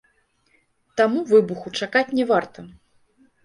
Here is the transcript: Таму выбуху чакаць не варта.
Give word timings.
Таму 1.03 1.21
выбуху 1.33 1.75
чакаць 1.83 2.05
не 2.17 2.29
варта. 2.35 2.59